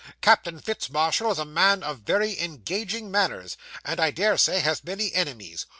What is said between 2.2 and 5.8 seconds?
engaging manners, and, I dare say, has many enemies.